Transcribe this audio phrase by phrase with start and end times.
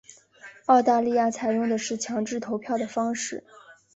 [0.65, 3.43] 澳大利亚采用的是强制投票的方式。